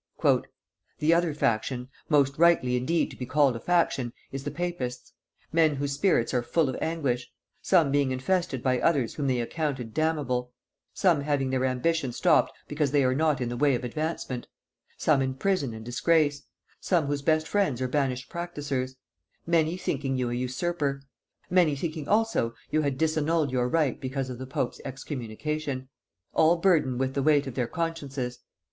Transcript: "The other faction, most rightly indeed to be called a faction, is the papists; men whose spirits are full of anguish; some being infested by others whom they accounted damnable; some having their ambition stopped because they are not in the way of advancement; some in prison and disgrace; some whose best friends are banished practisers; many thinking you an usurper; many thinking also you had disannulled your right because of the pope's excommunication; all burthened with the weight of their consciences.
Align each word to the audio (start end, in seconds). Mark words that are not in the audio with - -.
"The 0.97 1.13
other 1.13 1.31
faction, 1.35 1.87
most 2.09 2.35
rightly 2.39 2.75
indeed 2.75 3.11
to 3.11 3.15
be 3.15 3.27
called 3.27 3.55
a 3.55 3.59
faction, 3.59 4.13
is 4.31 4.43
the 4.43 4.49
papists; 4.49 5.13
men 5.51 5.75
whose 5.75 5.91
spirits 5.91 6.33
are 6.33 6.41
full 6.41 6.69
of 6.69 6.77
anguish; 6.81 7.31
some 7.61 7.91
being 7.91 8.09
infested 8.09 8.63
by 8.63 8.79
others 8.79 9.13
whom 9.13 9.27
they 9.27 9.39
accounted 9.39 9.93
damnable; 9.93 10.53
some 10.91 11.21
having 11.21 11.51
their 11.51 11.65
ambition 11.65 12.11
stopped 12.13 12.51
because 12.67 12.89
they 12.89 13.03
are 13.03 13.13
not 13.13 13.41
in 13.41 13.49
the 13.49 13.55
way 13.55 13.75
of 13.75 13.83
advancement; 13.83 14.47
some 14.97 15.21
in 15.21 15.35
prison 15.35 15.71
and 15.71 15.85
disgrace; 15.85 16.47
some 16.79 17.05
whose 17.05 17.21
best 17.21 17.47
friends 17.47 17.79
are 17.79 17.87
banished 17.87 18.27
practisers; 18.27 18.95
many 19.45 19.77
thinking 19.77 20.17
you 20.17 20.29
an 20.31 20.35
usurper; 20.35 21.03
many 21.47 21.75
thinking 21.75 22.07
also 22.07 22.55
you 22.71 22.81
had 22.81 22.97
disannulled 22.97 23.51
your 23.51 23.69
right 23.69 24.01
because 24.01 24.31
of 24.31 24.39
the 24.39 24.47
pope's 24.47 24.81
excommunication; 24.83 25.89
all 26.33 26.57
burthened 26.57 26.99
with 26.99 27.13
the 27.13 27.21
weight 27.21 27.45
of 27.45 27.53
their 27.53 27.67
consciences. 27.67 28.39